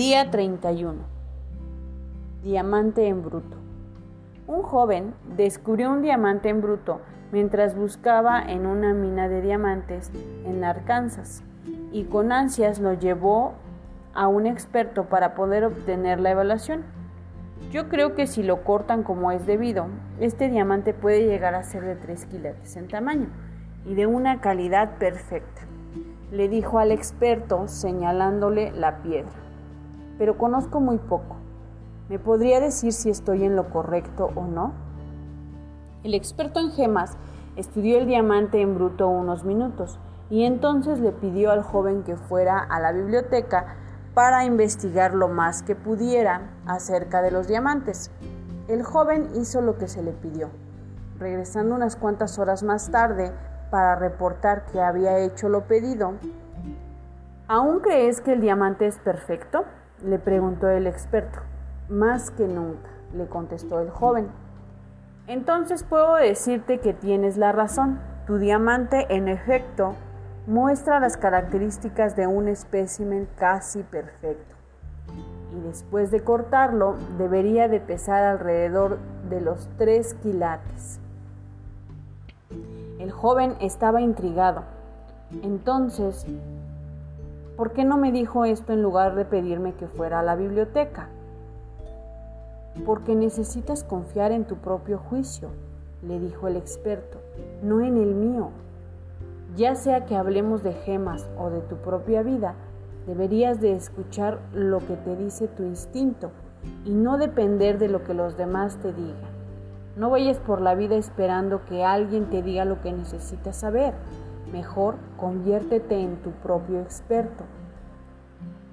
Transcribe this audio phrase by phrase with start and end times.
[0.00, 0.94] Día 31.
[2.42, 3.58] Diamante en bruto.
[4.46, 7.02] Un joven descubrió un diamante en bruto
[7.32, 10.10] mientras buscaba en una mina de diamantes
[10.46, 11.42] en Arkansas
[11.92, 13.52] y con ansias lo llevó
[14.14, 16.82] a un experto para poder obtener la evaluación.
[17.70, 21.84] Yo creo que si lo cortan como es debido, este diamante puede llegar a ser
[21.84, 23.28] de 3 quilates en tamaño
[23.84, 25.60] y de una calidad perfecta,
[26.32, 29.49] le dijo al experto señalándole la piedra.
[30.20, 31.36] Pero conozco muy poco.
[32.10, 34.74] ¿Me podría decir si estoy en lo correcto o no?
[36.04, 37.16] El experto en gemas
[37.56, 39.98] estudió el diamante en bruto unos minutos
[40.28, 43.76] y entonces le pidió al joven que fuera a la biblioteca
[44.12, 48.10] para investigar lo más que pudiera acerca de los diamantes.
[48.68, 50.50] El joven hizo lo que se le pidió.
[51.18, 53.32] Regresando unas cuantas horas más tarde
[53.70, 56.12] para reportar que había hecho lo pedido,
[57.48, 59.64] ¿aún crees que el diamante es perfecto?
[60.02, 61.40] Le preguntó el experto.
[61.88, 64.28] Más que nunca, le contestó el joven.
[65.26, 68.00] Entonces puedo decirte que tienes la razón.
[68.26, 69.94] Tu diamante, en efecto,
[70.46, 74.54] muestra las características de un espécimen casi perfecto.
[75.56, 81.00] Y después de cortarlo, debería de pesar alrededor de los 3 quilates.
[82.98, 84.62] El joven estaba intrigado.
[85.42, 86.26] Entonces,
[87.60, 91.10] ¿por qué no me dijo esto en lugar de pedirme que fuera a la biblioteca?
[92.86, 95.50] Porque necesitas confiar en tu propio juicio,
[96.00, 97.18] le dijo el experto,
[97.62, 98.48] no en el mío.
[99.56, 102.54] Ya sea que hablemos de gemas o de tu propia vida,
[103.06, 106.30] deberías de escuchar lo que te dice tu instinto
[106.86, 109.30] y no depender de lo que los demás te digan.
[109.96, 113.92] No vayas por la vida esperando que alguien te diga lo que necesitas saber.
[114.52, 117.44] Mejor conviértete en tu propio experto.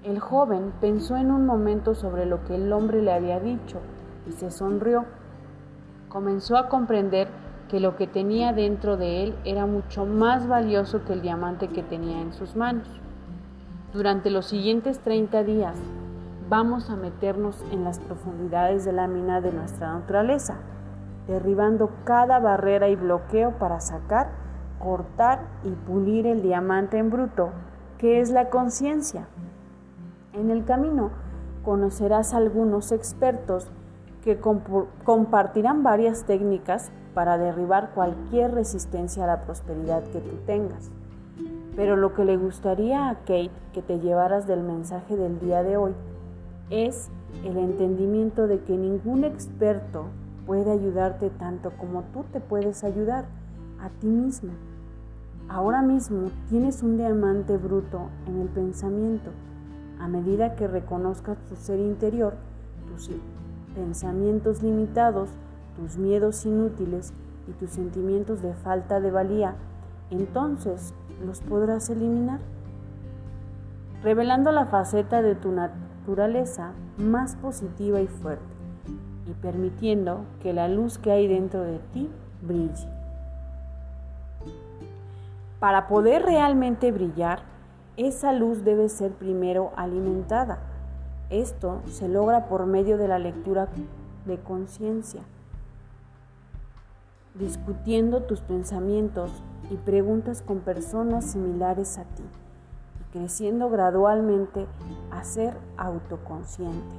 [0.04, 3.80] El joven pensó en un momento sobre lo que el hombre le había dicho
[4.28, 5.06] y se sonrió.
[6.10, 7.28] Comenzó a comprender
[7.70, 11.84] que lo que tenía dentro de él era mucho más valioso que el diamante que
[11.84, 12.88] tenía en sus manos.
[13.94, 15.78] Durante los siguientes 30 días
[16.50, 20.56] vamos a meternos en las profundidades de la mina de nuestra naturaleza,
[21.28, 24.30] derribando cada barrera y bloqueo para sacar,
[24.80, 27.52] cortar y pulir el diamante en bruto,
[27.98, 29.28] que es la conciencia.
[30.34, 31.12] En el camino
[31.64, 33.70] conocerás algunos expertos
[34.24, 34.40] que
[35.04, 40.92] compartirán varias técnicas para derribar cualquier resistencia a la prosperidad que tú tengas.
[41.76, 45.78] Pero lo que le gustaría a Kate que te llevaras del mensaje del día de
[45.78, 45.94] hoy
[46.70, 47.10] es
[47.44, 50.06] el entendimiento de que ningún experto
[50.46, 53.26] puede ayudarte tanto como tú te puedes ayudar
[53.82, 54.52] a ti mismo.
[55.50, 59.32] Ahora mismo tienes un diamante bruto en el pensamiento
[60.00, 62.34] a medida que reconozcas tu ser interior,
[62.88, 63.10] tus
[63.74, 65.30] pensamientos limitados,
[65.76, 67.14] tus miedos inútiles
[67.48, 69.56] y tus sentimientos de falta de valía,
[70.12, 70.94] entonces
[71.26, 72.40] los podrás eliminar,
[74.04, 78.44] revelando la faceta de tu naturaleza más positiva y fuerte
[79.26, 82.10] y permitiendo que la luz que hay dentro de ti
[82.42, 82.97] brille.
[85.60, 87.42] Para poder realmente brillar,
[87.98, 90.60] esa luz debe ser primero alimentada.
[91.32, 93.68] Esto se logra por medio de la lectura
[94.26, 95.22] de conciencia,
[97.34, 99.32] discutiendo tus pensamientos
[99.72, 102.24] y preguntas con personas similares a ti
[103.02, 104.68] y creciendo gradualmente
[105.10, 106.96] a ser autoconsciente.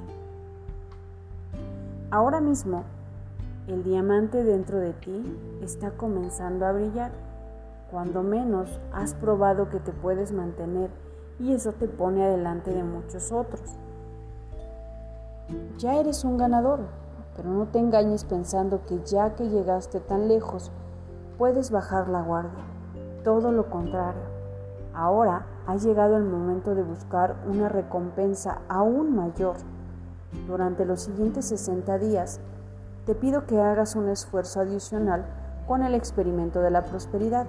[2.10, 2.82] Ahora mismo,
[3.68, 5.22] el diamante dentro de ti
[5.62, 7.27] está comenzando a brillar
[7.90, 10.90] cuando menos has probado que te puedes mantener
[11.38, 13.76] y eso te pone adelante de muchos otros.
[15.78, 16.80] Ya eres un ganador,
[17.36, 20.70] pero no te engañes pensando que ya que llegaste tan lejos,
[21.38, 22.64] puedes bajar la guardia.
[23.24, 24.22] Todo lo contrario.
[24.92, 29.56] Ahora ha llegado el momento de buscar una recompensa aún mayor.
[30.46, 32.40] Durante los siguientes 60 días,
[33.06, 35.24] te pido que hagas un esfuerzo adicional
[35.66, 37.46] con el experimento de la prosperidad.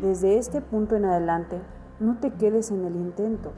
[0.00, 1.60] Desde este punto en adelante,
[1.98, 3.50] no te quedes en el intento.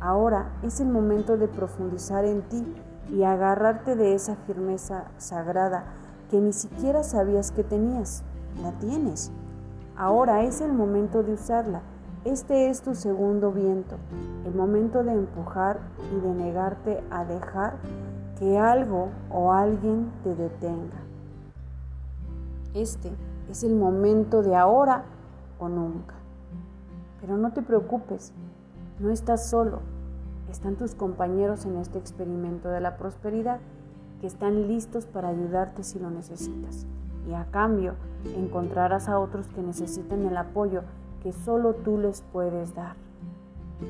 [0.00, 2.74] Ahora es el momento de profundizar en ti
[3.08, 5.84] y agarrarte de esa firmeza sagrada
[6.28, 8.24] que ni siquiera sabías que tenías.
[8.60, 9.30] La tienes.
[9.96, 11.82] Ahora es el momento de usarla.
[12.24, 13.96] Este es tu segundo viento,
[14.44, 15.78] el momento de empujar
[16.12, 17.74] y de negarte a dejar
[18.40, 20.98] que algo o alguien te detenga.
[22.74, 23.10] Este
[23.48, 25.04] es el momento de ahora
[25.68, 26.14] nunca.
[27.20, 28.32] Pero no te preocupes,
[28.98, 29.80] no estás solo.
[30.50, 33.60] están tus compañeros en este experimento de la prosperidad,
[34.20, 36.86] que están listos para ayudarte si lo necesitas.
[37.28, 37.94] Y a cambio
[38.36, 40.82] encontrarás a otros que necesitan el apoyo
[41.22, 42.96] que solo tú les puedes dar.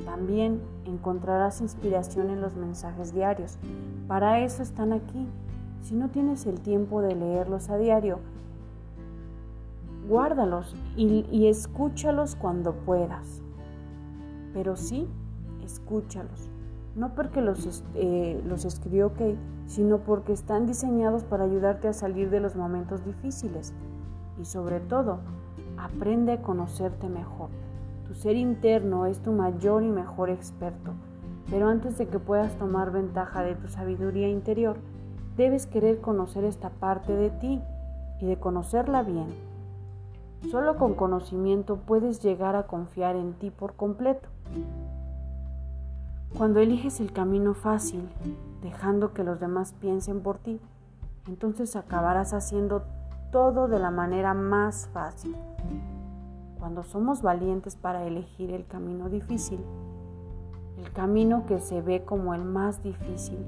[0.05, 3.58] También encontrarás inspiración en los mensajes diarios.
[4.06, 5.26] Para eso están aquí.
[5.82, 8.19] Si no tienes el tiempo de leerlos a diario,
[10.10, 13.40] guárdalos y, escúchalos cuando puedas.
[14.52, 15.08] Pero sí,
[15.64, 16.50] escúchalos.
[16.96, 22.28] No porque los, eh, los escribió Kate, sino porque están diseñados para ayudarte a salir
[22.28, 23.72] de los momentos difíciles.
[24.40, 25.20] Y sobre todo,
[25.78, 27.48] aprende a conocerte mejor.
[28.08, 30.90] Tu ser interno es tu mayor y mejor experto.
[31.50, 34.76] Pero antes de que puedas tomar ventaja de tu sabiduría interior,
[35.36, 37.62] debes querer conocer esta parte de ti
[38.20, 39.50] y de conocerla bien.
[40.48, 44.28] Solo con conocimiento puedes llegar a confiar en ti por completo.
[46.37, 48.08] Cuando eliges el camino fácil,
[48.62, 50.60] dejando que los demás piensen por ti,
[51.28, 52.84] entonces acabarás haciendo
[53.31, 55.37] todo de la manera más fácil.
[56.58, 59.60] Cuando somos valientes para elegir el camino difícil,
[60.78, 63.38] el camino que se ve como el más difícil,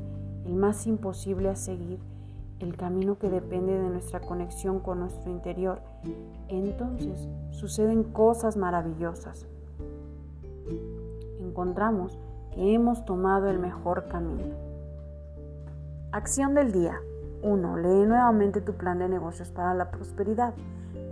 [0.44, 1.98] el más imposible a seguir,
[2.62, 5.80] el camino que depende de nuestra conexión con nuestro interior,
[6.48, 9.46] entonces suceden cosas maravillosas.
[11.40, 12.18] Encontramos
[12.54, 14.54] que hemos tomado el mejor camino.
[16.12, 17.00] Acción del día.
[17.42, 17.76] 1.
[17.78, 20.54] Lee nuevamente tu plan de negocios para la prosperidad.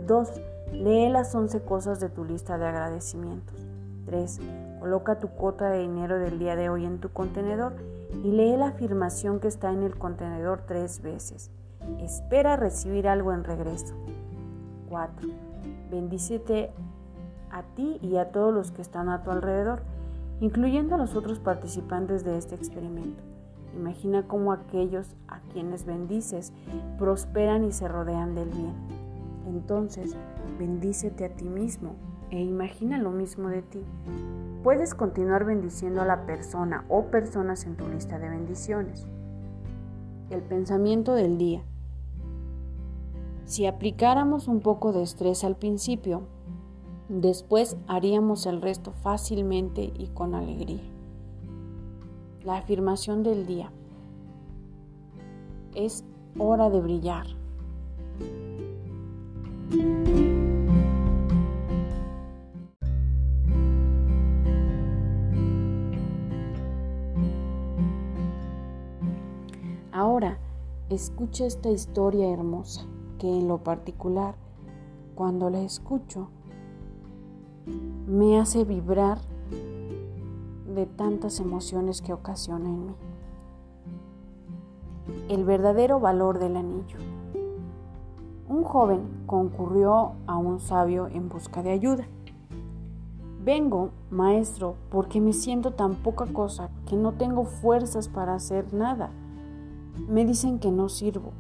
[0.06, 0.41] 2.
[0.73, 3.67] Lee las 11 cosas de tu lista de agradecimientos.
[4.06, 4.41] 3.
[4.79, 7.75] Coloca tu cuota de dinero del día de hoy en tu contenedor
[8.23, 11.51] y lee la afirmación que está en el contenedor tres veces.
[12.01, 13.95] Espera recibir algo en regreso.
[14.89, 15.29] 4.
[15.91, 16.71] Bendícete
[17.51, 19.83] a ti y a todos los que están a tu alrededor,
[20.41, 23.23] incluyendo a los otros participantes de este experimento.
[23.75, 26.53] Imagina cómo aquellos a quienes bendices
[26.99, 28.75] prosperan y se rodean del bien.
[29.47, 30.17] Entonces,
[30.59, 31.95] bendícete a ti mismo
[32.31, 33.81] e imagina lo mismo de ti.
[34.62, 39.06] Puedes continuar bendiciendo a la persona o personas en tu lista de bendiciones.
[40.31, 41.62] El pensamiento del día.
[43.47, 46.23] Si aplicáramos un poco de estrés al principio,
[47.09, 50.85] después haríamos el resto fácilmente y con alegría.
[52.44, 53.73] La afirmación del día.
[55.75, 56.05] Es
[56.38, 57.26] hora de brillar.
[71.00, 72.85] Escucha esta historia hermosa
[73.19, 74.35] que en lo particular,
[75.14, 76.29] cuando la escucho,
[78.06, 79.19] me hace vibrar
[80.75, 82.94] de tantas emociones que ocasiona en mí.
[85.31, 86.99] El verdadero valor del anillo.
[88.47, 92.06] Un joven concurrió a un sabio en busca de ayuda.
[93.43, 99.11] Vengo, maestro, porque me siento tan poca cosa que no tengo fuerzas para hacer nada.
[100.09, 101.33] Me dicen que no sirvo,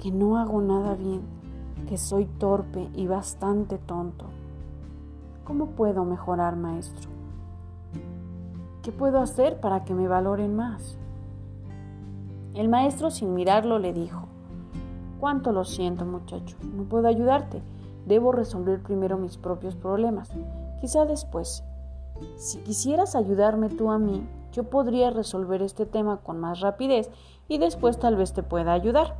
[0.00, 1.22] que no hago nada bien,
[1.88, 4.26] que soy torpe y bastante tonto.
[5.44, 7.10] ¿Cómo puedo mejorar, maestro?
[8.82, 10.96] ¿Qué puedo hacer para que me valoren más?
[12.54, 14.26] El maestro sin mirarlo le dijo,
[15.20, 17.62] Cuánto lo siento muchacho, no puedo ayudarte,
[18.06, 20.30] debo resolver primero mis propios problemas,
[20.80, 21.62] quizá después.
[22.36, 27.10] Si quisieras ayudarme tú a mí, yo podría resolver este tema con más rapidez
[27.50, 29.16] y después tal vez te pueda ayudar.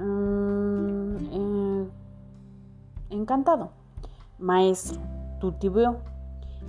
[0.00, 1.88] Mm, eh,
[3.10, 3.70] encantado.
[4.38, 5.00] Maestro,
[5.40, 5.96] tutibeó.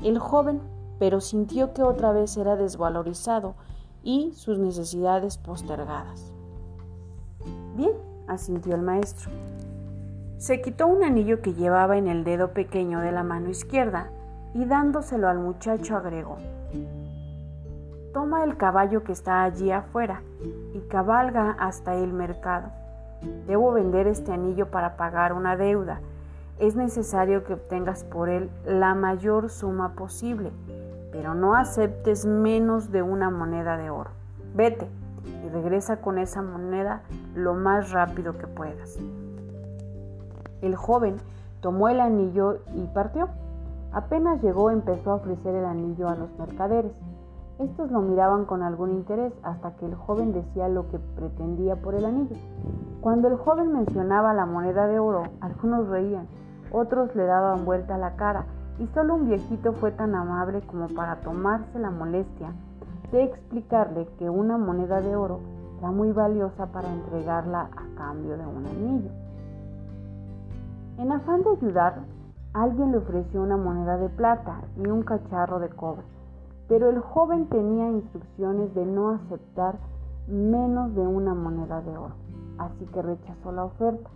[0.03, 0.59] El joven
[0.97, 3.55] pero sintió que otra vez era desvalorizado
[4.03, 6.33] y sus necesidades postergadas.
[7.75, 7.93] Bien,
[8.27, 9.31] asintió el maestro.
[10.37, 14.09] Se quitó un anillo que llevaba en el dedo pequeño de la mano izquierda
[14.53, 16.37] y dándoselo al muchacho agregó,
[18.13, 20.21] Toma el caballo que está allí afuera
[20.73, 22.69] y cabalga hasta el mercado.
[23.47, 26.01] Debo vender este anillo para pagar una deuda.
[26.57, 30.51] Es necesario que obtengas por él la mayor suma posible
[31.11, 34.11] pero no aceptes menos de una moneda de oro.
[34.55, 34.87] Vete
[35.45, 37.01] y regresa con esa moneda
[37.35, 38.97] lo más rápido que puedas.
[40.61, 41.17] El joven
[41.61, 43.29] tomó el anillo y partió.
[43.91, 46.91] Apenas llegó empezó a ofrecer el anillo a los mercaderes.
[47.59, 51.93] Estos lo miraban con algún interés hasta que el joven decía lo que pretendía por
[51.93, 52.37] el anillo.
[53.01, 56.25] Cuando el joven mencionaba la moneda de oro, algunos reían,
[56.71, 58.45] otros le daban vuelta la cara
[58.79, 62.53] y solo un viejito fue tan amable como para tomarse la molestia
[63.11, 65.41] de explicarle que una moneda de oro
[65.79, 69.11] era muy valiosa para entregarla a cambio de un anillo.
[70.97, 71.95] En afán de ayudar,
[72.53, 76.05] alguien le ofreció una moneda de plata y un cacharro de cobre,
[76.69, 79.79] pero el joven tenía instrucciones de no aceptar
[80.27, 82.13] menos de una moneda de oro,
[82.59, 84.09] así que rechazó la oferta.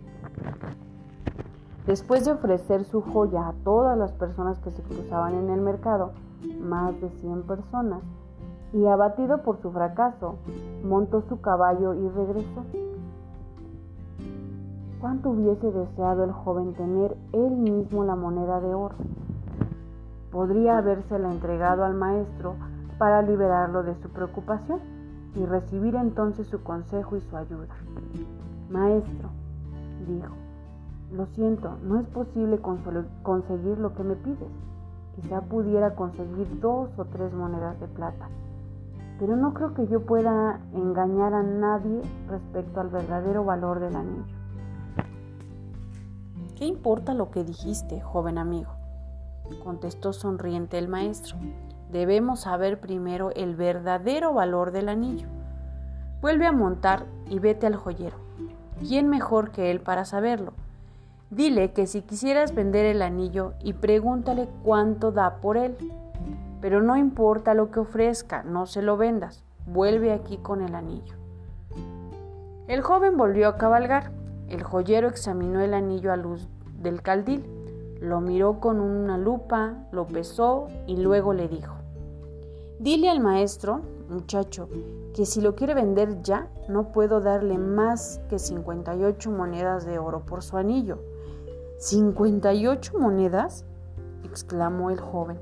[1.86, 6.12] Después de ofrecer su joya a todas las personas que se cruzaban en el mercado,
[6.62, 8.02] más de 100 personas,
[8.72, 10.36] y abatido por su fracaso,
[10.84, 12.64] montó su caballo y regresó.
[15.00, 18.94] ¿Cuánto hubiese deseado el joven tener él mismo la moneda de oro?
[20.34, 22.56] Podría habérsela entregado al maestro
[22.98, 24.80] para liberarlo de su preocupación
[25.36, 27.74] y recibir entonces su consejo y su ayuda.
[28.68, 29.30] Maestro,
[30.08, 30.34] dijo,
[31.12, 32.60] lo siento, no es posible
[33.22, 34.50] conseguir lo que me pides.
[35.14, 38.28] Quizá pudiera conseguir dos o tres monedas de plata
[39.18, 44.36] pero no creo que yo pueda engañar a nadie respecto al verdadero valor del anillo.
[46.56, 48.73] ¿Qué importa lo que dijiste, joven amigo?
[49.58, 51.36] Contestó sonriente el maestro.
[51.90, 55.28] Debemos saber primero el verdadero valor del anillo.
[56.20, 58.16] Vuelve a montar y vete al joyero.
[58.80, 60.52] ¿Quién mejor que él para saberlo?
[61.30, 65.76] Dile que si quisieras vender el anillo y pregúntale cuánto da por él.
[66.60, 69.44] Pero no importa lo que ofrezca, no se lo vendas.
[69.66, 71.14] Vuelve aquí con el anillo.
[72.66, 74.10] El joven volvió a cabalgar.
[74.48, 76.48] El joyero examinó el anillo a luz
[76.80, 77.44] del caldil,
[78.04, 81.74] lo miró con una lupa, lo pesó y luego le dijo,
[82.78, 84.68] Dile al maestro, muchacho,
[85.14, 90.20] que si lo quiere vender ya, no puedo darle más que 58 monedas de oro
[90.26, 90.98] por su anillo.
[91.78, 93.64] ¿58 monedas?
[94.24, 95.38] exclamó el joven.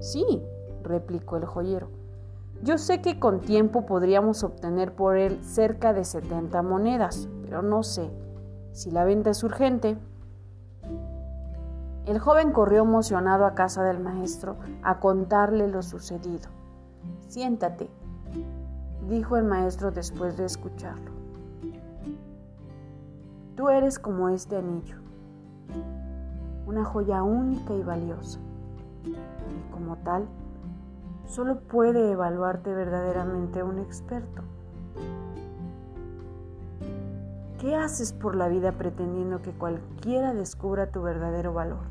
[0.00, 0.42] Sí,
[0.82, 1.88] replicó el joyero.
[2.62, 7.82] Yo sé que con tiempo podríamos obtener por él cerca de 70 monedas, pero no
[7.82, 8.10] sé
[8.72, 9.96] si la venta es urgente.
[12.06, 16.48] El joven corrió emocionado a casa del maestro a contarle lo sucedido.
[17.28, 17.90] Siéntate,
[19.08, 21.10] dijo el maestro después de escucharlo.
[23.54, 24.96] Tú eres como este anillo,
[26.66, 28.40] una joya única y valiosa
[29.04, 30.26] y como tal,
[31.26, 34.42] solo puede evaluarte verdaderamente un experto.
[37.60, 41.84] ¿Qué haces por la vida pretendiendo que cualquiera descubra tu verdadero valor?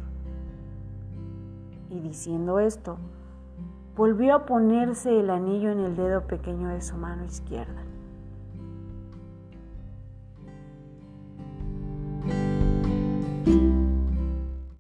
[1.92, 2.98] Y diciendo esto,
[3.96, 7.84] volvió a ponerse el anillo en el dedo pequeño de su mano izquierda.